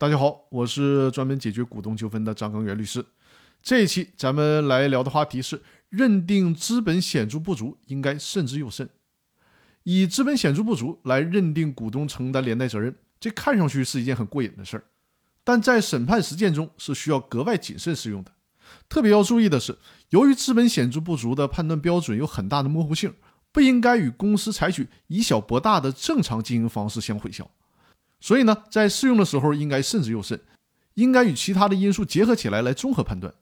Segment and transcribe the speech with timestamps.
[0.00, 3.04] 大家好，我是专门解决股东纠纷的张根源律师。
[3.60, 8.88] 这一期咱们来聊的话题是：认定资本显著不足，应该慎之又慎。
[9.82, 14.84] 以资本显著不足来认定股东承担连带责任，这看上去是一件很过瘾的事儿，
[15.42, 18.30] 但在审判实践中是需要格外谨慎适用的。
[18.88, 19.76] 特别要注意的是，
[20.10, 23.12] 由于资本显著不足的判断标准有很大的模糊性，
[23.50, 27.44] 不应该与公司采取以小博大的正常经营方式相混淆。
[28.20, 30.40] 所以呢，在适用的时候应该慎之又慎，
[30.94, 33.32] 应该与其他的因素结合起来来综合判断。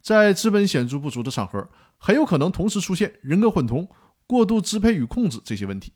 [0.00, 3.88] 在资本显著不足的场合，很有可能同时出现人格混同、
[4.26, 5.92] 过度支配与控制这些问题。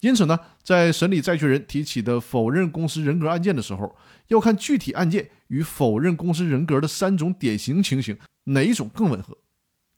[0.00, 3.96] 因此呢，在审理债权人提起的否认公司人格案件的时候，
[4.28, 9.38] 要看具体案件与否认公司人格的三种典型情形哪一种更吻合，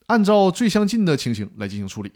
[0.06, 2.12] 按照最相近的情形来进行处理。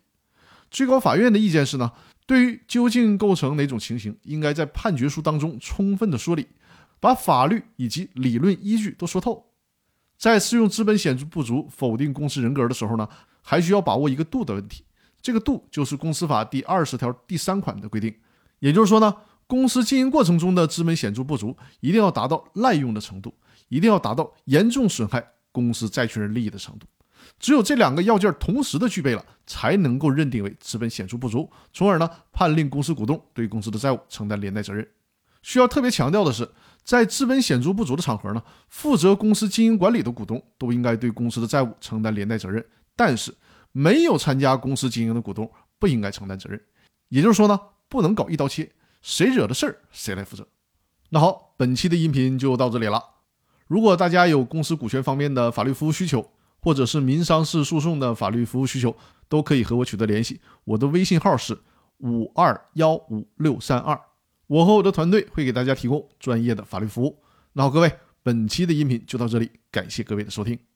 [0.70, 1.90] 最高法院的意见是呢。
[2.30, 6.46] 对于究竟构成哪种情形，应该在判决书当中充分的说理，
[7.00, 9.44] 把法律以及理论依据都说透。
[10.16, 13.08] 在适用资本显著不足否定公司人格的时候呢，
[13.42, 14.84] 还需要把握一个度的问题。
[15.20, 18.14] 这个度就是公司法第二十条第三款的规定。
[18.60, 19.12] 也就是说呢，
[19.48, 23.34] 公司经营过程中的资本显著不足，一定要达到滥用的程度，
[23.68, 26.86] 一定要达到严重损害公司债权人利益的程度。
[27.38, 34.86] 只有这两个要件同时的具备了，才能够认定为资本显著不足，从而呢判令公司股东对公司的债务承担连带责任。
[35.42, 36.50] 需要特别强调的是，
[36.84, 42.62] 在资本显著不足的场合呢，负责公司经营管理的股东都应该对公司的债务承担连带责任，
[42.94, 43.34] 但是
[43.72, 46.60] 没有参加公司经营的股东不应该承担责任。
[47.08, 50.46] 也就是说呢，不能搞一刀切，谁惹的事儿谁来负责。
[51.08, 53.02] 那好，本期的音频就到这里了。
[53.66, 58.96] 如果大家有公司股权方面的法律服务需求，或者是民商事诉讼的法律服务需求，
[59.28, 60.40] 都可以和我取得联系。
[60.64, 61.58] 我的微信号是
[61.98, 64.00] 五二幺五六三二，
[64.46, 67.22] 我和我的团队会给大家提供专业的法律服务。
[67.52, 70.69] 那好，各位，本期的音频就到这里，感谢各位的收听。